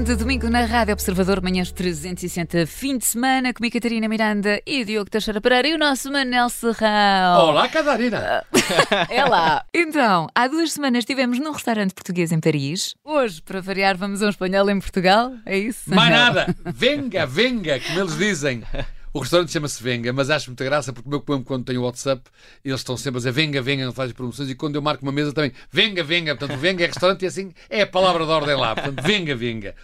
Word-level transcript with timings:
grande 0.00 0.16
domingo 0.16 0.48
na 0.48 0.64
Rádio 0.64 0.94
Observador, 0.94 1.42
manhãs 1.42 1.70
360, 1.72 2.66
fim 2.66 2.96
de 2.96 3.04
semana, 3.04 3.52
comigo 3.52 3.74
Catarina 3.74 4.08
Miranda 4.08 4.58
e 4.64 4.82
Diogo 4.82 5.10
Teixeira 5.10 5.42
Pereira 5.42 5.68
e 5.68 5.74
o 5.74 5.78
nosso 5.78 6.10
Manel 6.10 6.48
Serrão. 6.48 7.48
Olá, 7.48 7.68
Catarina! 7.68 8.42
É 9.10 9.24
lá. 9.24 9.64
Então, 9.74 10.26
há 10.34 10.48
duas 10.48 10.72
semanas 10.72 11.00
estivemos 11.00 11.38
num 11.38 11.52
restaurante 11.52 11.92
português 11.92 12.32
em 12.32 12.40
Paris. 12.40 12.94
Hoje, 13.04 13.42
para 13.42 13.60
variar, 13.60 13.96
vamos 13.96 14.22
a 14.22 14.26
um 14.26 14.30
espanhol 14.30 14.70
em 14.70 14.80
Portugal. 14.80 15.34
É 15.44 15.58
isso? 15.58 15.94
Mais 15.94 16.10
nada! 16.10 16.54
Venga, 16.64 17.26
venga, 17.26 17.78
como 17.80 18.00
eles 18.00 18.16
dizem. 18.16 18.62
O 19.12 19.18
restaurante 19.18 19.50
chama-se 19.50 19.82
Venga, 19.82 20.12
mas 20.12 20.30
acho 20.30 20.50
muita 20.50 20.64
graça 20.64 20.92
porque 20.92 21.08
o 21.08 21.10
meu 21.10 21.20
combo, 21.20 21.44
quando 21.44 21.64
tem 21.64 21.76
o 21.76 21.82
WhatsApp, 21.82 22.22
eles 22.64 22.78
estão 22.78 22.96
sempre 22.96 23.16
a 23.16 23.18
dizer 23.18 23.32
Venga, 23.32 23.60
Venga, 23.60 23.84
não 23.84 23.92
faz 23.92 24.12
promoções. 24.12 24.48
E 24.48 24.54
quando 24.54 24.76
eu 24.76 24.82
marco 24.82 25.02
uma 25.02 25.10
mesa 25.10 25.32
também, 25.32 25.52
Venga, 25.68 26.04
Venga. 26.04 26.36
Portanto, 26.36 26.56
Venga 26.56 26.84
é 26.84 26.86
restaurante 26.86 27.22
e 27.22 27.26
assim 27.26 27.52
é 27.68 27.82
a 27.82 27.86
palavra 27.88 28.24
de 28.24 28.30
ordem 28.30 28.54
lá. 28.54 28.72
Portanto, 28.72 29.02
Venga, 29.02 29.34
Venga. 29.34 29.74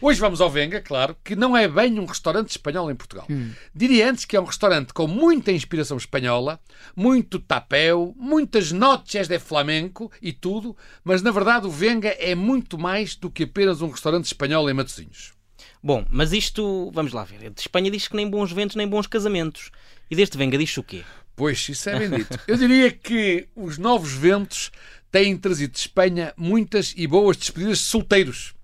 Hoje 0.00 0.20
vamos 0.20 0.40
ao 0.40 0.48
Venga, 0.48 0.80
claro, 0.80 1.16
que 1.24 1.34
não 1.34 1.56
é 1.56 1.66
bem 1.66 1.98
um 1.98 2.04
restaurante 2.04 2.50
espanhol 2.50 2.88
em 2.88 2.94
Portugal. 2.94 3.26
Hum. 3.28 3.50
Diria 3.74 4.08
antes 4.08 4.24
que 4.24 4.36
é 4.36 4.40
um 4.40 4.44
restaurante 4.44 4.92
com 4.92 5.08
muita 5.08 5.50
inspiração 5.50 5.96
espanhola, 5.96 6.60
muito 6.94 7.40
tapéu, 7.40 8.14
muitas 8.16 8.70
noches 8.70 9.26
de 9.26 9.40
flamenco 9.40 10.12
e 10.22 10.32
tudo, 10.32 10.76
mas 11.02 11.22
na 11.22 11.32
verdade 11.32 11.66
o 11.66 11.70
Venga 11.70 12.10
é 12.20 12.36
muito 12.36 12.78
mais 12.78 13.16
do 13.16 13.32
que 13.32 13.42
apenas 13.42 13.82
um 13.82 13.90
restaurante 13.90 14.26
espanhol 14.26 14.70
em 14.70 14.74
Matosinhos. 14.74 15.35
Bom, 15.82 16.04
mas 16.10 16.32
isto, 16.32 16.90
vamos 16.92 17.12
lá 17.12 17.24
ver. 17.24 17.50
De 17.50 17.60
Espanha 17.60 17.90
diz 17.90 18.08
que 18.08 18.16
nem 18.16 18.28
bons 18.28 18.52
ventos, 18.52 18.76
nem 18.76 18.88
bons 18.88 19.06
casamentos. 19.06 19.70
E 20.10 20.16
deste 20.16 20.36
Venga 20.36 20.58
diz 20.58 20.76
o 20.76 20.82
quê? 20.82 21.04
Pois, 21.36 21.68
isso 21.68 21.90
é 21.90 21.98
bem 21.98 22.10
dito. 22.10 22.40
Eu 22.48 22.56
diria 22.56 22.90
que 22.90 23.46
os 23.54 23.76
novos 23.76 24.12
ventos 24.12 24.72
têm 25.12 25.36
trazido 25.36 25.72
de 25.72 25.78
Espanha 25.78 26.32
muitas 26.36 26.94
e 26.96 27.06
boas 27.06 27.36
despedidas 27.36 27.78
de 27.78 27.84
solteiros. 27.84 28.54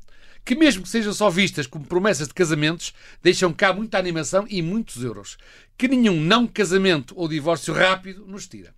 Que, 0.44 0.54
mesmo 0.54 0.82
que 0.82 0.88
sejam 0.88 1.12
só 1.12 1.30
vistas 1.30 1.66
como 1.66 1.86
promessas 1.86 2.28
de 2.28 2.34
casamentos, 2.34 2.92
deixam 3.22 3.52
cá 3.52 3.72
muita 3.72 3.98
animação 3.98 4.46
e 4.48 4.60
muitos 4.62 5.04
euros. 5.04 5.36
Que 5.76 5.86
nenhum 5.86 6.18
não 6.18 6.46
casamento 6.46 7.14
ou 7.16 7.28
divórcio 7.28 7.74
rápido 7.74 8.26
nos 8.26 8.48
tira. 8.48 8.74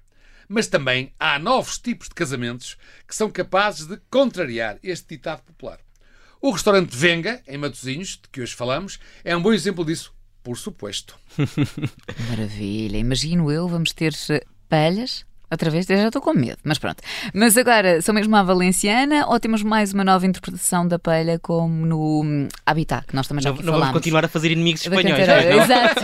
Mas 0.48 0.66
também 0.66 1.12
há 1.18 1.38
novos 1.38 1.78
tipos 1.78 2.08
de 2.08 2.14
casamentos 2.14 2.76
que 3.08 3.14
são 3.14 3.30
capazes 3.30 3.86
de 3.86 3.96
contrariar 4.10 4.78
este 4.82 5.14
ditado 5.16 5.42
popular. 5.42 5.78
O 6.44 6.50
restaurante 6.50 6.94
Venga, 6.94 7.42
em 7.48 7.56
Matosinhos, 7.56 8.20
de 8.22 8.28
que 8.30 8.42
hoje 8.42 8.54
falamos, 8.54 8.98
é 9.24 9.34
um 9.34 9.40
bom 9.40 9.50
exemplo 9.50 9.82
disso, 9.82 10.12
por 10.42 10.58
suposto. 10.58 11.18
Maravilha. 12.28 12.98
Imagino 12.98 13.50
eu, 13.50 13.66
vamos 13.66 13.94
ter 13.94 14.12
eh, 14.28 14.44
palhas 14.68 15.24
Outra 15.54 15.70
vez, 15.70 15.86
já 15.86 16.08
estou 16.08 16.20
com 16.20 16.34
medo, 16.34 16.58
mas 16.64 16.78
pronto. 16.78 17.00
Mas 17.32 17.56
agora, 17.56 18.02
são 18.02 18.12
mesmo 18.12 18.34
a 18.34 18.42
valenciana 18.42 19.24
ou 19.28 19.38
temos 19.38 19.62
mais 19.62 19.92
uma 19.92 20.02
nova 20.02 20.26
interpretação 20.26 20.86
da 20.86 20.98
palha 20.98 21.38
como 21.38 21.86
no 21.86 22.22
hum, 22.24 22.48
Habitat, 22.66 23.06
que 23.06 23.14
nós 23.14 23.28
também 23.28 23.40
já 23.40 23.50
não, 23.50 23.54
aqui 23.54 23.64
não 23.64 23.72
falámos. 23.74 23.92
vamos 23.92 24.00
continuar 24.00 24.24
a 24.24 24.28
fazer 24.28 24.50
inimigos 24.50 24.82
espanhóis. 24.82 25.26
Não? 25.28 25.62
Exato. 25.62 26.00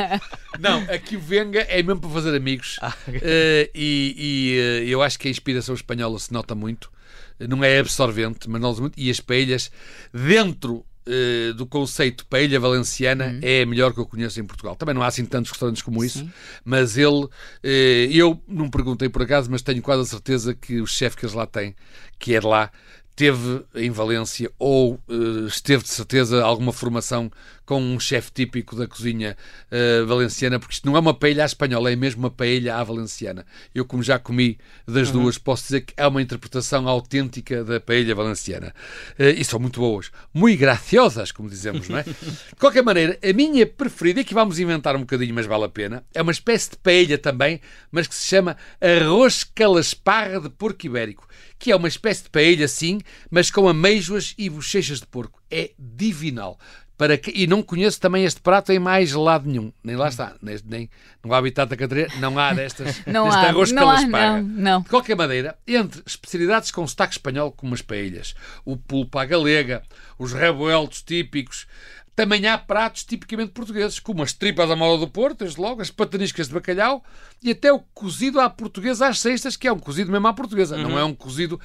não, 0.58 0.78
aqui 0.94 1.16
o 1.16 1.20
Venga 1.20 1.60
é 1.68 1.82
mesmo 1.82 2.00
para 2.00 2.08
fazer 2.08 2.34
amigos. 2.34 2.78
Ah, 2.80 2.94
okay. 3.06 3.18
uh, 3.18 3.70
e, 3.74 4.14
e 4.16 4.86
uh, 4.86 4.88
eu 4.88 5.02
acho 5.02 5.18
que 5.18 5.28
a 5.28 5.30
inspiração 5.30 5.74
espanhola 5.74 6.18
se 6.18 6.32
nota 6.32 6.54
muito 6.54 6.90
não 7.38 7.62
é 7.62 7.78
absorvente, 7.78 8.48
mas 8.48 8.60
nós 8.60 8.80
muito. 8.80 8.98
E 8.98 9.10
as 9.10 9.20
paelhas, 9.20 9.70
dentro 10.10 10.86
uh, 11.06 11.54
do 11.54 11.66
conceito 11.66 12.26
paella 12.26 12.58
valenciana, 12.58 13.26
uhum. 13.26 13.40
é 13.42 13.62
a 13.62 13.66
melhor 13.66 13.92
que 13.92 14.00
eu 14.00 14.06
conheço 14.06 14.40
em 14.40 14.44
Portugal. 14.44 14.76
Também 14.76 14.94
não 14.94 15.02
há 15.02 15.06
assim 15.06 15.24
tantos 15.24 15.50
restaurantes 15.50 15.82
como 15.82 16.04
isso, 16.04 16.20
Sim. 16.20 16.30
mas 16.64 16.96
ele, 16.96 17.24
uh, 17.24 17.30
eu 17.64 18.40
não 18.46 18.68
perguntei 18.68 19.08
por 19.08 19.22
acaso, 19.22 19.50
mas 19.50 19.62
tenho 19.62 19.82
quase 19.82 20.02
a 20.02 20.04
certeza 20.04 20.54
que 20.54 20.80
o 20.80 20.86
chefe 20.86 21.16
que 21.16 21.24
eles 21.24 21.34
lá 21.34 21.46
têm, 21.46 21.74
que 22.18 22.34
é 22.34 22.40
de 22.40 22.46
lá, 22.46 22.70
teve 23.16 23.64
em 23.74 23.90
Valência 23.90 24.50
ou 24.58 25.00
uh, 25.08 25.46
esteve 25.46 25.82
de 25.82 25.88
certeza 25.88 26.44
alguma 26.44 26.70
formação 26.70 27.32
com 27.64 27.82
um 27.82 27.98
chefe 27.98 28.30
típico 28.30 28.76
da 28.76 28.86
cozinha 28.86 29.36
uh, 29.72 30.06
valenciana, 30.06 30.60
porque 30.60 30.74
isto 30.74 30.86
não 30.86 30.96
é 30.96 31.00
uma 31.00 31.12
paella 31.12 31.42
à 31.42 31.46
espanhola, 31.46 31.90
é 31.90 31.96
mesmo 31.96 32.20
uma 32.20 32.30
paella 32.30 32.76
à 32.76 32.84
valenciana. 32.84 33.44
Eu, 33.74 33.84
como 33.84 34.02
já 34.02 34.18
comi 34.18 34.56
das 34.86 35.08
uhum. 35.08 35.22
duas, 35.22 35.38
posso 35.38 35.64
dizer 35.64 35.80
que 35.80 35.94
é 35.96 36.06
uma 36.06 36.22
interpretação 36.22 36.86
autêntica 36.86 37.64
da 37.64 37.80
paella 37.80 38.14
valenciana. 38.14 38.72
Uh, 39.18 39.30
e 39.36 39.44
são 39.44 39.58
muito 39.58 39.80
boas. 39.80 40.12
Muito 40.32 40.60
graciosas, 40.60 41.32
como 41.32 41.48
dizemos, 41.48 41.88
não 41.88 41.98
é? 41.98 42.02
de 42.04 42.56
qualquer 42.60 42.84
maneira, 42.84 43.18
a 43.20 43.32
minha 43.32 43.66
preferida, 43.66 44.20
e 44.20 44.24
que 44.24 44.34
vamos 44.34 44.58
inventar 44.60 44.94
um 44.94 45.00
bocadinho, 45.00 45.34
mas 45.34 45.46
vale 45.46 45.64
a 45.64 45.68
pena, 45.68 46.04
é 46.14 46.20
uma 46.20 46.32
espécie 46.32 46.70
de 46.70 46.76
paella 46.76 47.18
também, 47.18 47.60
mas 47.90 48.06
que 48.06 48.14
se 48.14 48.26
chama 48.26 48.56
arroz 48.80 49.42
calasparra 49.42 50.38
de 50.38 50.50
porco 50.50 50.86
ibérico, 50.86 51.26
que 51.58 51.72
é 51.72 51.76
uma 51.76 51.88
espécie 51.88 52.24
de 52.24 52.30
paella, 52.30 52.68
sim, 52.68 53.00
mas 53.30 53.50
com 53.50 53.68
ameijoas 53.68 54.34
e 54.36 54.48
bochechas 54.50 55.00
de 55.00 55.06
porco. 55.06 55.40
É 55.50 55.70
divinal. 55.78 56.58
Para 56.96 57.18
que, 57.18 57.30
e 57.30 57.46
não 57.46 57.62
conheço 57.62 58.00
também 58.00 58.24
este 58.24 58.40
prato 58.40 58.72
em 58.72 58.78
mais 58.78 59.12
lado 59.12 59.46
nenhum. 59.46 59.70
Nem 59.84 59.96
lá 59.96 60.08
está. 60.08 60.34
Nem, 60.40 60.58
nem 60.64 60.90
no 61.22 61.34
Habitat 61.34 61.68
da 61.68 61.76
Catarina 61.76 62.08
não 62.18 62.38
há 62.38 62.54
destas, 62.54 63.02
não 63.06 63.26
deste 63.26 63.38
há, 63.38 63.48
arroz 63.48 63.70
não 63.70 63.90
há, 63.90 64.00
não, 64.00 64.42
não. 64.42 64.80
De 64.80 64.88
qualquer 64.88 65.14
maneira, 65.14 65.58
entre 65.66 66.02
especialidades 66.06 66.70
com 66.70 66.86
sotaque 66.86 67.12
espanhol, 67.12 67.52
como 67.52 67.74
as 67.74 67.82
paelhas, 67.82 68.34
o 68.64 68.78
pulpo 68.78 69.18
à 69.18 69.26
galega, 69.26 69.82
os 70.18 70.32
rebueltos 70.32 71.02
típicos, 71.02 71.66
também 72.16 72.46
há 72.46 72.56
pratos 72.56 73.04
tipicamente 73.04 73.52
portugueses, 73.52 74.00
como 74.00 74.22
as 74.22 74.32
tripas 74.32 74.70
da 74.70 74.74
moda 74.74 74.98
do 74.98 75.08
Porto, 75.08 75.40
desde 75.40 75.60
logo, 75.60 75.82
as 75.82 75.90
pataniscas 75.90 76.48
de 76.48 76.54
bacalhau 76.54 77.04
e 77.42 77.50
até 77.50 77.70
o 77.70 77.78
cozido 77.78 78.40
à 78.40 78.48
portuguesa 78.48 79.08
às 79.08 79.20
sextas, 79.20 79.54
que 79.54 79.68
é 79.68 79.72
um 79.72 79.78
cozido 79.78 80.10
mesmo 80.10 80.26
à 80.26 80.32
portuguesa, 80.32 80.76
uhum. 80.76 80.82
não 80.82 80.98
é 80.98 81.04
um 81.04 81.14
cozido 81.14 81.60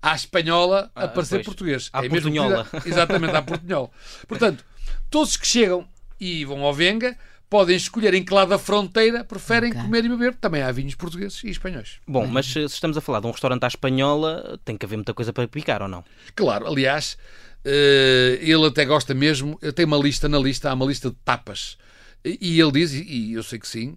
à 0.00 0.14
espanhola 0.14 0.92
a 0.94 1.04
ah, 1.04 1.08
parecer 1.08 1.36
pois. 1.36 1.46
português. 1.46 1.90
À 1.92 2.04
é 2.04 2.08
portunhola. 2.08 2.68
Mesmo, 2.72 2.86
exatamente, 2.88 3.34
à 3.34 3.42
portunhola. 3.42 3.90
Portanto, 4.28 4.64
todos 5.10 5.36
que 5.36 5.46
chegam 5.46 5.86
e 6.20 6.44
vão 6.44 6.62
ao 6.62 6.72
Venga 6.72 7.18
podem 7.50 7.76
escolher 7.76 8.14
em 8.14 8.24
que 8.24 8.32
lado 8.32 8.50
da 8.50 8.58
fronteira 8.58 9.24
preferem 9.24 9.70
okay. 9.70 9.82
comer 9.82 10.04
e 10.04 10.08
beber. 10.08 10.34
Também 10.36 10.62
há 10.62 10.70
vinhos 10.70 10.94
portugueses 10.94 11.42
e 11.42 11.50
espanhóis. 11.50 11.98
Bom, 12.06 12.26
mas 12.28 12.46
se 12.46 12.64
estamos 12.64 12.96
a 12.96 13.00
falar 13.00 13.18
de 13.18 13.26
um 13.26 13.32
restaurante 13.32 13.64
à 13.64 13.66
espanhola, 13.66 14.58
tem 14.64 14.76
que 14.76 14.86
haver 14.86 14.96
muita 14.96 15.14
coisa 15.14 15.32
para 15.32 15.48
picar, 15.48 15.82
ou 15.82 15.88
não? 15.88 16.04
Claro, 16.36 16.68
aliás, 16.68 17.16
ele 18.40 18.66
até 18.66 18.84
gosta 18.84 19.12
mesmo, 19.12 19.58
tem 19.74 19.84
uma 19.84 19.96
lista 19.98 20.28
na 20.28 20.38
lista, 20.38 20.70
há 20.70 20.74
uma 20.74 20.86
lista 20.86 21.10
de 21.10 21.16
tapas. 21.24 21.76
E 22.24 22.60
ele 22.60 22.72
diz, 22.72 22.92
e 22.92 23.32
eu 23.32 23.42
sei 23.42 23.58
que 23.58 23.68
sim, 23.68 23.96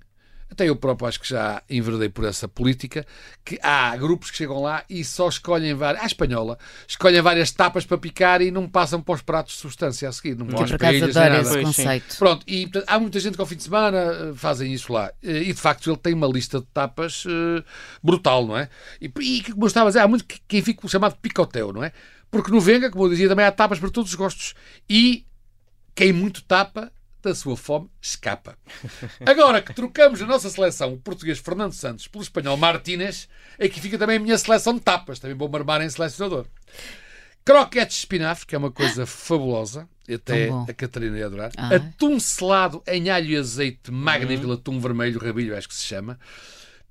até 0.52 0.68
eu 0.68 0.76
próprio 0.76 1.08
acho 1.08 1.20
que 1.20 1.30
já 1.30 1.62
enverdei 1.70 2.10
por 2.10 2.26
essa 2.26 2.48
política, 2.48 3.06
que 3.46 3.60
há 3.62 3.96
grupos 3.96 4.32
que 4.32 4.38
chegam 4.38 4.62
lá 4.62 4.84
e 4.90 5.04
só 5.04 5.30
escolhem 5.30 5.74
várias, 5.76 6.04
à 6.04 6.06
espanhola, 6.08 6.58
escolhem 6.88 7.22
várias 7.22 7.52
tapas 7.52 7.86
para 7.86 7.98
picar 7.98 8.42
e 8.42 8.50
não 8.50 8.68
passam 8.68 9.02
para 9.02 9.16
os 9.16 9.22
pratos 9.22 9.54
de 9.54 9.59
substância 9.59 10.09
a 10.09 10.12
seguir. 10.12 10.36
Não 10.36 10.46
vão 10.48 10.64
às 10.64 10.72
paelhas, 10.72 11.14
nada. 11.14 11.40
esse 11.40 11.62
conceito. 11.62 12.18
Pronto, 12.18 12.44
e 12.48 12.64
portanto, 12.64 12.86
há 12.88 13.00
muita 13.00 13.20
gente 13.20 13.36
que 13.36 13.42
ao 13.42 13.48
fim 13.48 13.56
de 13.56 13.64
semana 13.64 13.98
eh, 13.98 14.34
fazem 14.36 14.74
isso 14.74 14.92
lá. 14.92 15.12
Eh, 15.24 15.44
e 15.44 15.54
de 15.54 15.62
facto 15.62 15.90
ele 15.90 15.98
tem 15.98 16.14
uma 16.14 16.28
lista 16.28 16.59
de 16.59 16.66
tapas 16.68 17.26
uh, 17.26 17.64
brutal, 18.04 18.46
não 18.46 18.58
é? 18.58 18.70
E, 19.00 19.12
e 19.22 19.44
como 19.44 19.64
eu 19.64 19.68
estava 19.68 19.88
a 19.88 19.90
dizer, 19.92 20.00
há 20.00 20.08
muito 20.08 20.26
quem 20.48 20.62
fica 20.62 20.88
chamado 20.88 21.16
picoteo, 21.22 21.72
não 21.72 21.84
é? 21.84 21.92
Porque 22.32 22.52
no 22.52 22.59
Venga, 22.59 22.90
como 22.90 23.06
eu 23.06 23.09
dizia, 23.09 23.28
também 23.28 23.46
há 23.46 23.52
tapas 23.52 23.80
para 23.80 23.90
todos 23.90 24.12
os 24.12 24.16
gostos. 24.16 24.54
E 24.90 25.26
quem 25.96 26.14
muito 26.14 26.44
tapa 26.44 26.92
da 27.22 27.35
sua 27.35 27.57
fome 27.57 27.90
escapa. 28.02 28.57
Agora 29.25 29.62
que 29.62 29.74
trocamos 29.74 30.22
a 30.22 30.25
nossa 30.25 30.50
seleção, 30.50 30.94
o 30.94 30.97
português 30.97 31.40
Fernando 31.40 31.74
Santos, 31.74 32.07
pelo 32.07 32.24
espanhol 32.24 32.57
Martínez, 32.57 33.28
aqui 33.59 33.80
fica 33.80 33.97
também 33.97 34.18
a 34.18 34.19
minha 34.19 34.38
seleção 34.38 34.74
de 34.74 34.81
tapas. 34.81 35.19
Também 35.19 35.35
vou 35.35 35.50
marmar 35.50 35.81
em 35.81 35.90
selecionador. 35.90 36.46
Croquetes 37.44 37.96
de 37.96 38.00
espinafre, 38.02 38.46
que 38.46 38.56
é 38.56 38.58
uma 38.58 38.72
coisa 38.72 39.06
fabulosa. 39.06 39.88
Até 40.13 40.50
a 40.68 40.74
Catarina 40.74 41.18
ia 41.18 41.25
adorar. 41.25 41.52
Ah. 41.58 41.75
Atum 41.75 42.19
selado 42.19 42.81
em 42.88 43.09
alho 43.09 43.29
e 43.29 43.38
azeite, 43.38 43.91
magnífico, 43.91 44.47
uhum. 44.47 44.53
atum 44.53 44.79
vermelho, 44.79 45.19
rabilho, 45.19 45.56
acho 45.58 45.68
que 45.68 45.75
se 45.75 45.84
chama. 45.84 46.20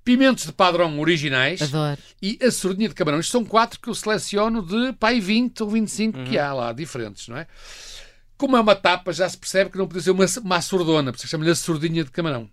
Pimentos 0.04 0.46
de 0.46 0.52
padrão 0.52 0.98
originais. 1.00 1.60
Adoro. 1.60 2.00
E 2.22 2.38
a 2.42 2.50
surdinha 2.50 2.88
de 2.88 2.94
camarão. 2.94 3.20
Isto 3.20 3.32
são 3.32 3.44
quatro 3.44 3.78
que 3.80 3.88
eu 3.88 3.94
seleciono 3.94 4.62
de 4.62 4.92
pai 4.94 5.20
20 5.20 5.62
ou 5.62 5.68
25 5.68 6.18
uhum. 6.18 6.24
que 6.24 6.38
há 6.38 6.52
lá, 6.52 6.72
diferentes, 6.72 7.28
não 7.28 7.36
é? 7.36 7.46
Como 8.38 8.56
é 8.56 8.60
uma 8.60 8.76
tapa, 8.76 9.12
já 9.12 9.28
se 9.28 9.36
percebe 9.36 9.70
que 9.70 9.76
não 9.76 9.88
podia 9.88 10.00
ser 10.00 10.12
uma, 10.12 10.24
uma 10.42 10.62
surdona, 10.62 11.12
porque 11.12 11.26
chama-lhe 11.26 11.50
a 11.50 11.54
surdinha 11.56 12.04
de 12.04 12.10
camarão. 12.10 12.48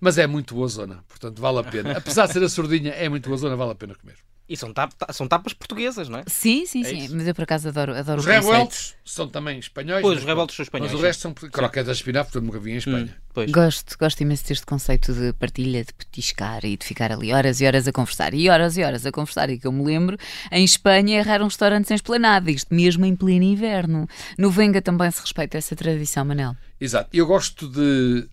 Mas 0.00 0.18
é 0.18 0.26
muito 0.26 0.54
boa 0.54 0.66
zona, 0.66 1.04
portanto 1.06 1.40
vale 1.40 1.58
a 1.58 1.62
pena. 1.62 1.92
Apesar 1.96 2.26
de 2.26 2.32
ser 2.32 2.42
a 2.42 2.48
surdinha, 2.48 2.92
é 2.92 3.08
muito 3.08 3.28
boa 3.28 3.38
zona, 3.38 3.54
vale 3.54 3.72
a 3.72 3.74
pena 3.74 3.94
comer. 3.94 4.16
E 4.48 4.56
são, 4.56 4.72
tap, 4.72 4.92
são 5.10 5.26
tapas 5.26 5.52
portuguesas, 5.52 6.08
não 6.08 6.20
é? 6.20 6.24
Sim, 6.28 6.66
sim, 6.66 6.82
é 6.82 6.84
sim. 6.84 6.98
Isso. 6.98 7.16
Mas 7.16 7.26
eu 7.26 7.34
por 7.34 7.42
acaso 7.42 7.68
adoro, 7.68 7.92
adoro 7.92 8.20
os 8.20 8.26
revoltos 8.26 8.94
são 9.04 9.26
também 9.26 9.58
espanhóis. 9.58 10.02
Pois, 10.02 10.18
os 10.18 10.24
revoltos 10.24 10.54
são 10.54 10.62
espanhóis. 10.62 10.92
Mas 10.92 11.00
o 11.00 11.02
resto 11.02 11.20
são 11.20 11.34
croquetes 11.34 11.86
de 11.86 11.92
espinafre, 11.92 12.32
portanto 12.32 12.46
nunca 12.46 12.60
vi 12.60 12.72
em 12.72 12.76
Espanha. 12.76 13.16
Hum, 13.36 13.46
gosto, 13.50 13.98
gosto 13.98 14.20
imenso 14.20 14.46
deste 14.46 14.64
conceito 14.64 15.12
de 15.12 15.32
partilha, 15.32 15.84
de 15.84 15.92
petiscar 15.92 16.64
e 16.64 16.76
de 16.76 16.86
ficar 16.86 17.10
ali 17.10 17.32
horas 17.32 17.60
e 17.60 17.66
horas 17.66 17.88
a 17.88 17.92
conversar. 17.92 18.34
E 18.34 18.48
horas 18.48 18.76
e 18.76 18.84
horas 18.84 19.04
a 19.04 19.10
conversar. 19.10 19.50
E 19.50 19.58
que 19.58 19.66
eu 19.66 19.72
me 19.72 19.84
lembro, 19.84 20.16
em 20.52 20.64
Espanha 20.64 21.18
é 21.18 21.22
raro 21.22 21.42
um 21.42 21.48
restaurante 21.48 21.88
sem 21.88 21.96
esplanada, 21.96 22.48
isto 22.48 22.72
mesmo 22.72 23.04
em 23.04 23.16
pleno 23.16 23.44
inverno. 23.44 24.08
No 24.38 24.48
Venga 24.48 24.80
também 24.80 25.10
se 25.10 25.20
respeita 25.20 25.58
essa 25.58 25.74
tradição, 25.74 26.24
Manel. 26.24 26.56
Exato. 26.80 27.10
Eu 27.12 27.26
gosto 27.26 27.68
de. 27.68 28.28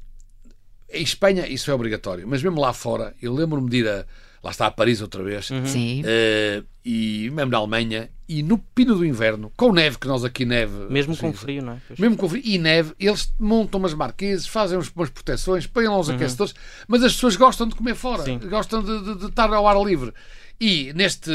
Em 0.91 1.01
Espanha 1.01 1.47
isso 1.47 1.71
é 1.71 1.73
obrigatório, 1.73 2.27
mas 2.27 2.43
mesmo 2.43 2.61
lá 2.61 2.71
fora, 2.71 3.15
eu 3.19 3.33
lembro-me 3.33 3.67
de 3.67 3.77
ir 3.77 3.87
a 3.87 4.05
lá 4.43 4.51
está 4.51 4.67
a 4.67 4.71
Paris 4.71 5.01
outra 5.01 5.23
vez, 5.23 5.45
Sim. 5.65 6.01
eh, 6.05 6.63
e 6.83 7.29
mesmo 7.31 7.49
na 7.51 7.57
Alemanha, 7.57 8.09
e 8.27 8.43
no 8.43 8.57
pino 8.57 8.95
do 8.95 9.05
inverno, 9.05 9.51
com 9.55 9.71
neve, 9.71 9.97
que 9.97 10.07
nós 10.07 10.23
aqui 10.25 10.43
neve. 10.45 10.73
Mesmo 10.89 11.15
com 11.15 11.31
frio, 11.31 11.63
não 11.63 11.73
é? 11.73 11.77
Pois. 11.87 11.99
Mesmo 11.99 12.17
com 12.17 12.27
frio 12.27 12.41
e 12.43 12.57
neve, 12.57 12.93
eles 12.99 13.33
montam 13.39 13.79
umas 13.79 13.93
marquises, 13.93 14.45
fazem 14.47 14.77
uns- 14.77 14.91
umas 14.95 15.09
proteções, 15.09 15.65
põem 15.65 15.87
lá 15.87 15.97
os 15.97 16.09
aquecedores, 16.09 16.53
mas 16.87 17.03
as 17.03 17.13
pessoas 17.13 17.35
gostam 17.35 17.67
de 17.67 17.75
comer 17.75 17.95
fora, 17.95 18.23
Sim. 18.23 18.37
gostam 18.39 18.83
de, 18.83 19.01
de- 19.03 19.19
de 19.19 19.25
estar 19.27 19.51
ao 19.53 19.67
ar 19.67 19.81
livre. 19.85 20.13
E 20.59 20.91
neste. 20.93 21.31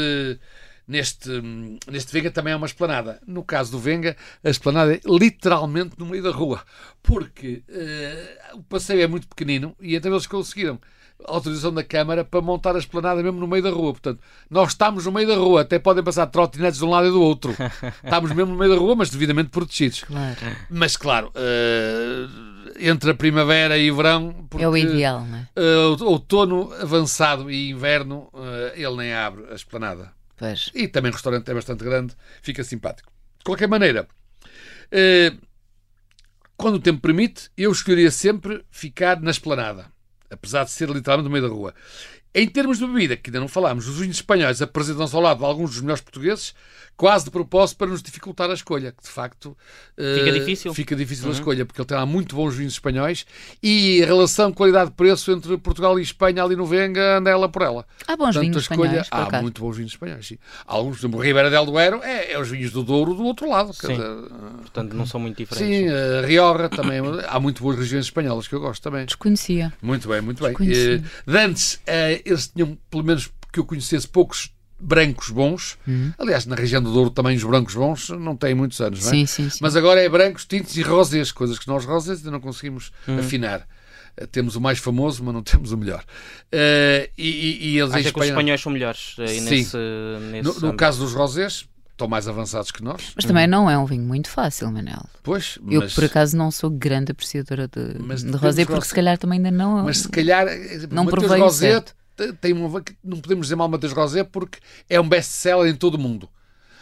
Neste, 0.87 1.29
neste 1.87 2.11
Venga 2.11 2.31
também 2.31 2.51
é 2.51 2.55
uma 2.55 2.65
esplanada. 2.65 3.21
No 3.27 3.43
caso 3.43 3.71
do 3.71 3.77
Venga, 3.77 4.17
a 4.43 4.49
esplanada 4.49 4.91
é 4.95 4.99
literalmente 5.05 5.91
no 5.99 6.05
meio 6.07 6.23
da 6.23 6.31
rua. 6.31 6.63
Porque 7.03 7.61
eh, 7.69 8.37
o 8.55 8.63
passeio 8.63 8.99
é 9.03 9.05
muito 9.05 9.27
pequenino 9.27 9.75
e 9.79 9.95
então 9.95 10.11
eles 10.11 10.25
conseguiram 10.25 10.79
autorização 11.25 11.73
da 11.73 11.83
Câmara 11.83 12.23
para 12.23 12.41
montar 12.41 12.75
a 12.75 12.79
esplanada 12.79 13.21
mesmo 13.21 13.39
no 13.39 13.47
meio 13.47 13.61
da 13.61 13.69
rua. 13.69 13.91
Portanto, 13.91 14.19
nós 14.49 14.69
estamos 14.69 15.05
no 15.05 15.11
meio 15.11 15.27
da 15.27 15.35
rua, 15.35 15.61
até 15.61 15.77
podem 15.77 16.03
passar 16.03 16.27
trotinetes 16.27 16.79
de 16.79 16.85
um 16.85 16.89
lado 16.89 17.07
e 17.07 17.11
do 17.11 17.21
outro. 17.21 17.53
estamos 18.03 18.31
mesmo 18.31 18.53
no 18.53 18.57
meio 18.57 18.71
da 18.73 18.77
rua, 18.79 18.95
mas 18.95 19.09
devidamente 19.09 19.49
protegidos. 19.49 20.03
Claro. 20.03 20.37
Mas 20.69 20.95
claro, 20.97 21.31
eh, 21.35 22.27
entre 22.79 23.11
a 23.11 23.13
primavera 23.13 23.77
e 23.77 23.91
o 23.91 23.95
verão, 23.95 24.47
porque, 24.49 24.63
É 24.63 24.69
o 24.69 24.77
ideal, 24.77 25.25
não 25.25 25.37
é? 25.37 25.47
eh, 25.55 26.03
outono 26.03 26.71
avançado 26.81 27.51
e 27.51 27.69
inverno, 27.69 28.29
eh, 28.33 28.73
ele 28.77 28.95
nem 28.95 29.13
abre 29.13 29.45
a 29.51 29.55
esplanada. 29.55 30.11
Pois. 30.37 30.71
E 30.73 30.87
também 30.87 31.11
o 31.11 31.13
restaurante 31.13 31.49
é 31.51 31.53
bastante 31.53 31.83
grande, 31.83 32.15
fica 32.41 32.63
simpático. 32.63 33.11
De 33.39 33.43
qualquer 33.43 33.67
maneira, 33.67 34.07
quando 36.55 36.75
o 36.75 36.79
tempo 36.79 37.01
permite, 37.01 37.49
eu 37.57 37.71
escolheria 37.71 38.11
sempre 38.11 38.63
ficar 38.69 39.21
na 39.21 39.31
esplanada, 39.31 39.85
apesar 40.29 40.65
de 40.65 40.71
ser 40.71 40.89
literalmente 40.89 41.27
no 41.27 41.31
meio 41.31 41.47
da 41.47 41.53
rua. 41.53 41.73
Em 42.33 42.47
termos 42.47 42.77
de 42.77 42.85
bebida, 42.85 43.17
que 43.17 43.29
ainda 43.29 43.39
não 43.39 43.47
falámos, 43.47 43.87
os 43.87 43.97
vinhos 43.97 44.17
espanhóis 44.17 44.61
apresentam-se 44.61 45.15
ao 45.15 45.21
lado 45.21 45.39
de 45.39 45.45
alguns 45.45 45.71
dos 45.71 45.81
melhores 45.81 46.01
portugueses, 46.01 46.53
quase 46.95 47.25
de 47.25 47.31
propósito 47.31 47.77
para 47.77 47.87
nos 47.87 48.03
dificultar 48.03 48.49
a 48.51 48.53
escolha, 48.53 48.91
que 48.91 49.01
de 49.01 49.09
facto 49.09 49.57
eh, 49.97 50.15
Fica 50.19 50.31
difícil. 50.33 50.73
fica 50.73 50.95
difícil 50.95 51.29
a 51.29 51.31
escolha, 51.31 51.65
porque 51.65 51.81
ele 51.81 51.87
tem 51.87 51.97
lá 51.97 52.05
muito 52.05 52.35
bons 52.35 52.53
vinhos 52.55 52.73
espanhóis 52.73 53.25
e 53.63 54.03
a 54.03 54.05
relação 54.05 54.51
qualidade-preço 54.51 55.31
entre 55.31 55.57
Portugal 55.57 55.97
e 55.97 56.03
Espanha 56.03 56.43
ali 56.43 56.55
no 56.55 56.65
Venga 56.67 57.17
anda 57.17 57.29
ela 57.31 57.49
por 57.49 57.61
ela. 57.63 57.85
Há 58.05 58.15
bons 58.15 58.25
Portanto, 58.35 58.41
vinhos 58.41 58.57
a 58.57 58.59
escolha, 58.59 59.01
espanhóis, 59.01 59.33
há 59.33 59.41
muito 59.41 59.61
bons 59.61 59.77
vinhos 59.77 59.91
espanhóis, 59.93 60.27
sim. 60.27 60.37
Alguns, 60.67 60.97
exemplo, 60.99 61.19
Ribeira 61.21 61.49
del 61.49 61.65
Duero 61.65 62.01
é, 62.03 62.33
é 62.33 62.39
os 62.39 62.49
vinhos 62.49 62.71
do 62.71 62.83
Douro 62.83 63.13
do 63.15 63.23
outro 63.23 63.49
lado. 63.49 63.73
Sim. 63.73 63.87
dizer, 63.87 64.05
Portanto, 64.59 64.93
não 64.93 65.05
são 65.07 65.19
muito 65.19 65.37
diferentes. 65.37 65.89
sim, 65.89 65.89
a 65.89 66.27
Rioja 66.27 66.69
também. 66.69 66.99
há 67.27 67.39
muito 67.39 67.63
boas 67.63 67.77
regiões 67.79 68.05
espanholas 68.05 68.47
que 68.47 68.53
eu 68.53 68.59
gosto 68.59 68.83
também. 68.83 69.05
Desconhecia. 69.05 69.73
Muito 69.81 70.07
bem, 70.07 70.21
muito 70.21 70.43
bem. 70.43 70.49
Desconheci. 70.49 71.03
Eh, 71.25 71.31
de 71.31 71.37
antes, 71.37 71.79
eh, 71.87 72.18
eles 72.25 72.47
tinham, 72.47 72.77
pelo 72.89 73.03
menos 73.03 73.29
que 73.51 73.59
eu 73.59 73.65
conhecesse, 73.65 74.07
poucos 74.07 74.53
brancos 74.79 75.29
bons. 75.29 75.77
Uhum. 75.87 76.13
Aliás, 76.17 76.45
na 76.45 76.55
região 76.55 76.81
do 76.81 76.91
Douro 76.93 77.09
também 77.09 77.35
os 77.35 77.43
brancos 77.43 77.75
bons 77.75 78.09
não 78.11 78.35
têm 78.35 78.55
muitos 78.55 78.79
anos, 78.79 79.01
não 79.03 79.07
é? 79.09 79.11
Sim, 79.11 79.25
sim, 79.25 79.49
sim. 79.49 79.59
Mas 79.61 79.75
agora 79.75 80.01
é 80.01 80.07
brancos, 80.07 80.45
tintos 80.45 80.77
e 80.77 80.81
rosés, 80.81 81.31
coisas 81.31 81.59
que 81.59 81.67
nós 81.67 81.83
rosés 81.85 82.19
ainda 82.19 82.31
não 82.31 82.39
conseguimos 82.39 82.91
Hum. 83.07 83.19
afinar. 83.19 83.67
Eh, 84.15 84.25
Temos 84.25 84.55
o 84.55 84.61
mais 84.61 84.79
famoso, 84.79 85.23
mas 85.23 85.33
não 85.33 85.43
temos 85.43 85.71
o 85.73 85.77
melhor. 85.77 86.03
Eh, 86.51 87.09
e, 87.17 87.27
e- 87.29 87.67
e 87.71 87.79
eles 87.79 87.93
em 87.93 87.97
Acha 87.99 88.11
que 88.13 88.19
os 88.19 88.25
espanhóis 88.25 88.61
são 88.61 88.71
melhores 88.71 89.15
aí 89.19 89.39
Sim. 89.39 89.41
nesse, 89.49 89.77
nesse 90.31 90.61
no, 90.61 90.67
no 90.71 90.77
caso 90.77 90.99
dos 91.03 91.13
rosés, 91.13 91.65
estão 91.91 92.07
mais 92.07 92.29
avançados 92.29 92.71
que 92.71 92.81
nós. 92.81 93.11
Mas 93.15 93.25
também 93.25 93.45
não 93.47 93.69
é 93.69 93.77
um 93.77 93.85
vinho 93.85 94.03
muito 94.03 94.29
fácil, 94.29 94.71
Manel. 94.71 95.05
Pois, 95.21 95.59
Eu, 95.69 95.81
mas, 95.81 95.93
por 95.93 96.05
acaso, 96.05 96.37
não 96.37 96.49
sou 96.51 96.69
grande 96.69 97.11
apreciadora 97.11 97.67
de, 97.67 97.97
Mas 97.99 98.23
de 98.23 98.31
rosé, 98.31 98.63
porque 98.63 98.75
rosé. 98.75 98.87
se 98.87 98.95
calhar 98.95 99.17
também 99.17 99.37
ainda 99.39 99.51
não. 99.51 99.83
mas 99.83 99.97
se 99.99 100.07
calhar 100.09 100.47
eh, 100.47 100.87
Não 100.89 101.05
provei 101.05 101.41
o 101.41 101.43
Rosé 101.43 101.71
certo. 101.73 101.98
Te- 102.19 102.33
tem 102.33 102.53
uma, 102.53 102.83
não 103.03 103.19
podemos 103.19 103.45
dizer 103.47 103.55
mal 103.55 103.67
Mateus 103.69 103.93
Rosé 103.93 104.23
porque 104.23 104.59
é 104.89 104.99
um 104.99 105.07
best-seller 105.07 105.71
em 105.71 105.75
todo 105.75 105.95
o 105.95 105.99
mundo. 105.99 106.29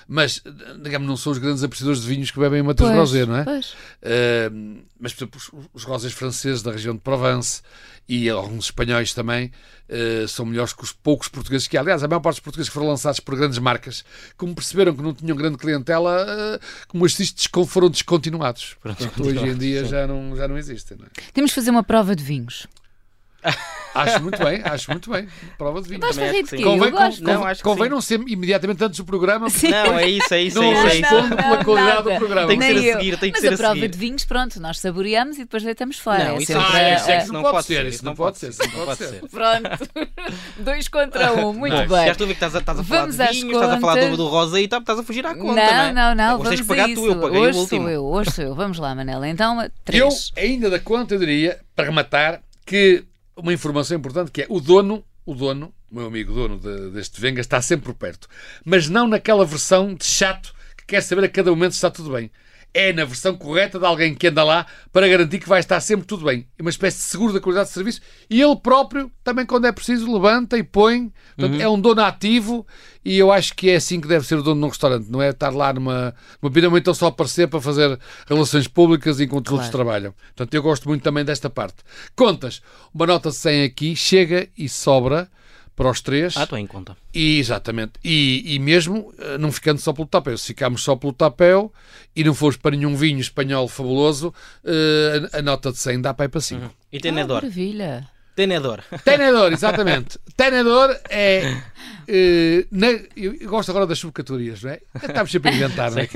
Mas, 0.10 0.42
digamos, 0.81 1.06
não 1.06 1.18
são 1.18 1.34
os 1.34 1.38
grandes 1.38 1.66
apreciadores 1.66 2.01
de 2.01 2.07
vinhos 2.07 2.31
que 2.31 2.39
bebem 2.39 2.63
Mateus 2.63 2.88
Pois, 2.89 3.00
Rosé, 3.00 3.25
não 3.25 3.36
é? 3.36 3.44
Pois. 3.44 3.72
Uh, 4.01 4.81
mas, 4.98 5.13
por 5.13 5.24
exemplo, 5.25 5.38
os, 5.42 5.51
os 5.74 5.84
rosés 5.84 6.13
franceses 6.13 6.63
da 6.63 6.72
região 6.72 6.95
de 6.95 7.01
Provence 7.01 7.62
e 8.07 8.30
alguns 8.30 8.66
espanhóis 8.68 9.13
também 9.13 9.51
uh, 9.89 10.25
são 10.30 10.45
melhores 10.45 10.72
que 10.72 10.81
os 10.81 10.94
poucos 10.94 11.28
portugueses 11.28 11.68
que 11.68 11.75
há. 11.75 11.81
Aliás, 11.81 12.01
a 12.06 12.07
maior 12.07 12.22
parte 12.22 12.38
dos 12.38 12.44
portugueses 12.45 12.69
que 12.69 12.74
foram 12.74 12.88
lançados 12.88 13.19
por 13.19 13.36
grandes 13.36 13.60
marcas, 13.60 14.06
como 14.38 14.56
perceberam 14.56 14.95
que 14.95 15.04
não 15.04 15.13
tinham 15.13 15.36
grande 15.36 15.57
clientela, 15.57 16.24
uh, 16.25 16.60
como 16.88 17.06
estes 17.06 17.36
foram 17.68 17.90
descontinuados. 17.90 18.78
Portanto, 18.81 19.24
hoje 19.24 19.45
em 19.45 19.57
dia 19.57 19.83
já 19.83 20.07
não, 20.07 20.38
já 20.38 20.48
não 20.48 20.57
existem. 20.57 20.95
não 20.98 21.06
é? 21.06 21.10
Temos 21.33 21.51
de 21.51 21.56
fazer 21.56 21.69
uma 21.69 21.83
prova 21.83 22.16
de 22.16 22.24
vinhos. 22.24 22.66
Acho 23.96 24.22
muito 24.22 24.38
bem, 24.44 24.62
acho 24.64 24.92
muito 24.92 25.10
bem. 25.10 25.28
Prova 25.58 25.82
de 25.82 25.90
vinho. 25.90 26.00
Rir 26.02 26.08
acho 26.08 26.20
de 26.44 26.44
quê? 26.58 26.62
Convém, 26.64 26.90
Eu 26.90 26.92
gosto. 26.92 27.24
con- 27.24 27.32
Não, 27.34 27.44
acho 27.46 27.64
convém 27.64 27.90
não 27.90 28.00
ser 28.00 28.20
imediatamente 28.28 28.84
antes 28.84 28.98
do 29.00 29.06
programa, 29.06 29.48
porque 29.48 29.60
Sim. 29.60 29.72
Não, 29.72 29.98
é 29.98 30.08
isso, 30.08 30.32
é 30.36 30.42
isso, 30.44 30.60
é 30.60 30.62
Não 30.62 30.72
isso. 30.74 30.82
É 30.88 30.96
isso. 31.00 31.02
responde 31.16 31.36
pela 31.36 31.64
qualidade 31.64 32.04
do 32.04 32.10
nada. 32.10 32.20
programa. 32.20 32.48
Tem 32.48 32.60
que 32.60 32.66
ser 32.66 32.72
a 32.72 32.76
eu. 32.84 33.00
seguir, 33.00 33.18
tem 33.18 33.32
que 33.32 33.38
Mas 33.38 33.42
ser 33.42 33.48
a 33.50 33.54
a 33.54 33.58
prova 33.58 33.74
seguir. 33.74 33.88
de 33.88 33.98
vinhos, 33.98 34.26
pronto, 34.26 34.60
nós 34.60 34.80
saboreamos 34.80 35.38
e 35.38 35.40
depois 35.40 35.64
deitamos 35.64 35.98
fora. 35.98 36.26
Não, 36.26 36.36
é 36.36 36.38
isso 36.38 36.46
sempre 36.54 36.62
a- 36.64 36.68
isso 36.96 37.10
é 37.10 37.14
a- 37.14 37.18
que 37.18 37.24
isso 37.24 37.34
não 37.34 37.42
pode 37.42 37.66
ser, 37.66 37.86
isso 37.88 38.06
não 38.06 38.16
pode 38.16 38.38
ser, 38.38 38.50
isso 38.50 38.60
não 38.78 38.86
pode 38.86 38.98
ser. 39.00 39.22
Pronto. 39.32 39.70
Dois 40.60 40.88
contra 40.88 41.34
um. 41.34 41.54
Muito 41.54 41.76
Não, 41.76 41.88
bem. 41.88 42.06
Já 42.06 42.12
estou 42.12 42.26
a 42.26 42.28
ver 42.28 42.34
que 42.36 42.46
estás 42.46 42.56
a, 42.56 42.62
falar 42.62 42.84
Vamos 42.84 43.16
de 43.16 43.22
às 43.24 43.30
vinhos, 43.36 43.54
estás 43.54 43.72
a 43.74 43.80
falar 43.80 44.10
do, 44.10 44.18
do 44.18 44.28
rosé 44.28 44.62
e 44.62 44.68
tá- 44.68 44.78
estás 44.78 45.00
a 45.00 45.04
fugir 45.04 45.26
à 45.26 45.34
conta, 45.34 45.56
não, 45.56 45.94
não, 45.94 46.16
não, 46.16 46.44
Vamos 46.44 46.62
pagar 46.62 46.84
a 46.84 46.88
tu, 46.88 46.92
isso. 46.92 47.06
eu 47.08 47.20
paguei 47.20 47.40
hoje 47.40 47.58
o 47.58 47.62
último. 47.62 47.82
sou 47.82 47.90
eu, 47.90 48.06
hoje 48.06 48.32
sou 48.32 48.46
eu. 48.46 48.54
Vamos 48.54 48.78
lá, 48.78 48.94
Manela. 48.94 49.28
Então, 49.28 49.60
Eu, 49.64 49.72
três. 49.84 50.32
ainda 50.38 50.70
da 50.70 50.80
conta, 50.80 51.16
eu 51.16 51.20
diria, 51.20 51.58
para 51.76 51.86
rematar, 51.86 52.42
que 52.66 53.04
uma 53.38 53.54
informação 53.54 53.95
importante 53.98 54.31
que 54.31 54.42
é 54.42 54.45
o 54.50 54.60
dono, 54.60 55.04
o 55.25 55.34
dono, 55.34 55.74
meu 55.92 56.06
amigo 56.07 56.34
dono 56.34 56.60
de- 56.60 56.92
deste 56.92 57.19
Venga, 57.22 57.39
está 57.42 57.62
sempre 57.62 57.94
perto. 57.94 58.28
Mas 58.66 58.89
não 58.89 59.07
naquela 59.07 59.45
versão 59.45 59.94
de 59.94 60.06
chato 60.06 60.54
que 60.75 60.86
quer 60.86 61.01
saber 61.01 61.24
a 61.25 61.30
cada 61.30 61.50
momento 61.51 61.72
se 61.72 61.78
está 61.78 61.89
tudo 61.92 62.12
bem. 62.12 62.31
É 62.80 62.94
na 62.94 63.06
versão 63.06 63.36
correta 63.36 63.80
de 63.80 63.86
alguém 63.86 64.14
que 64.14 64.28
anda 64.28 64.44
lá 64.44 64.68
para 64.94 65.08
garantir 65.08 65.40
que 65.40 65.50
vai 65.50 65.60
estar 65.60 65.80
sempre 65.80 66.06
tudo 66.06 66.26
bem. 66.26 66.48
É 66.60 66.62
uma 66.62 66.70
espécie 66.70 66.98
de 66.98 67.04
seguro 67.06 67.34
da 67.34 67.40
qualidade 67.40 67.70
de 67.70 67.74
serviço. 67.74 68.02
E 68.30 68.40
ele 68.40 68.56
próprio, 68.56 69.12
também 69.24 69.48
quando 69.48 69.66
é 69.66 69.72
preciso, 69.72 70.14
levanta 70.14 70.56
e 70.60 70.62
põe. 70.64 71.12
Portanto, 71.36 71.60
é 71.60 71.68
um 71.68 71.82
dono 71.82 72.02
ativo 72.04 72.68
e 73.04 73.18
eu 73.18 73.32
acho 73.32 73.56
que 73.56 73.72
é 73.72 73.78
assim 73.78 74.00
que 74.00 74.08
deve 74.08 74.28
ser 74.28 74.36
o 74.36 74.44
dono 74.44 74.62
de 74.62 74.66
um 74.66 74.70
restaurante. 74.70 75.10
Não 75.10 75.20
é 75.20 75.30
estar 75.30 75.50
lá 75.50 75.74
numa, 75.74 76.14
numa 76.40 76.68
ou 76.70 76.78
então 76.78 76.94
só 76.94 77.08
aparecer 77.08 77.48
para 77.48 77.60
fazer 77.60 77.98
relações 78.28 78.68
públicas 78.68 79.20
enquanto 79.20 79.50
outros 79.52 79.70
Claro. 79.72 79.72
trabalham. 79.72 80.14
Portanto, 80.36 80.54
eu 80.54 80.62
gosto 80.62 80.88
muito 80.88 81.02
também 81.02 81.26
desta 81.26 81.50
parte. 81.50 81.78
Contas, 82.16 82.62
uma 82.94 83.08
nota 83.08 83.30
de 83.30 83.36
100 83.38 83.64
aqui 83.64 83.96
chega 83.96 84.48
e 84.56 84.70
sobra 84.70 85.28
para 85.78 85.90
os 85.92 86.02
três. 86.02 86.36
Ah, 86.36 86.44
estou 86.44 86.57
em 86.57 86.66
conta. 86.68 86.98
E, 87.14 87.40
exatamente. 87.40 87.94
E, 88.04 88.56
e 88.56 88.60
mesmo 88.60 89.14
eh, 89.19 89.38
não 89.38 89.52
ficando 89.52 89.80
só 89.80 89.94
pelo 89.94 90.07
tapéu. 90.07 90.38
Se 90.38 90.48
ficarmos 90.48 90.84
só 90.84 90.96
pelo 90.96 91.14
tapéu 91.14 91.72
e 92.16 92.24
não 92.24 92.34
fores 92.34 92.57
para 92.57 92.76
nenhum 92.76 92.96
vinho 92.96 93.19
espanhol 93.22 93.68
fabuloso, 93.69 94.34
eh, 94.66 95.30
a, 95.31 95.38
a 95.38 95.42
nota 95.42 95.72
de 95.72 95.78
100 95.78 96.02
dá 96.02 96.14
para 96.14 96.26
ir 96.26 96.30
para 96.30 96.42
5. 96.42 96.69
E 96.92 96.98
Ah, 96.98 97.00
tenedor. 97.00 97.36
maravilha. 97.44 98.10
Tenedor. 98.36 98.84
Tenedor, 99.06 99.52
exatamente. 99.54 100.19
Tenedor 100.36 100.96
é. 101.10 101.57
eh, 102.07 102.66
na- 102.72 102.88
eu, 103.16 103.34
eu 103.40 103.50
gosto 103.50 103.69
agora 103.69 103.86
das 103.88 104.00
subcategorias, 104.00 104.62
não 104.64 104.72
é? 104.72 104.80
Estamos 104.96 105.31
sempre 105.31 105.52
a 105.52 105.54
inventar, 105.56 105.92
não 105.92 106.00
é? 106.00 106.07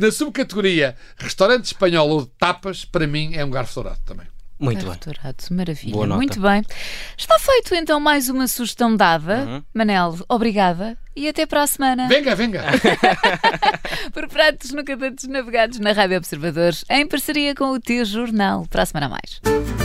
Na 0.00 0.10
subcategoria 0.10 0.96
restaurante 1.18 1.66
espanhol 1.66 2.08
ou 2.08 2.26
tapas, 2.26 2.84
para 2.84 3.06
mim 3.06 3.34
é 3.34 3.44
um 3.44 3.50
garfo 3.50 3.74
dourado 3.76 4.00
também. 4.04 4.26
Muito 4.58 4.86
bem. 4.86 4.98
Maravilha. 5.50 5.92
Boa 5.92 6.06
nota. 6.06 6.18
Muito 6.18 6.40
bem. 6.40 6.62
Está 7.16 7.38
feito 7.38 7.74
então 7.74 7.98
mais 7.98 8.28
uma 8.28 8.46
sugestão 8.46 8.96
dada. 8.96 9.44
Uhum. 9.46 9.62
Manel, 9.74 10.16
obrigada 10.28 10.96
e 11.16 11.28
até 11.28 11.46
para 11.46 11.62
a 11.62 11.66
semana. 11.66 12.08
Venga, 12.08 12.34
venga! 12.34 12.62
Por 14.12 14.28
pratos 14.28 14.70
nunca 14.72 14.96
tantos 14.96 15.26
navegados 15.26 15.78
na 15.78 15.92
Rádio 15.92 16.18
Observadores, 16.18 16.84
em 16.88 17.06
parceria 17.06 17.54
com 17.54 17.72
o 17.72 17.80
teu 17.80 18.04
jornal. 18.04 18.66
Para 18.68 18.82
a 18.82 18.86
semana 18.86 19.06
a 19.06 19.08
mais. 19.08 19.83